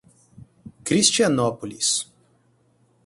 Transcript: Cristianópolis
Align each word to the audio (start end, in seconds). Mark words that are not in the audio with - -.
Cristianópolis 0.83 2.09